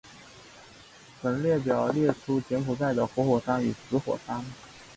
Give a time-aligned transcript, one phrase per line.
[1.21, 4.43] 本列表列出柬埔寨的活火山与死火山。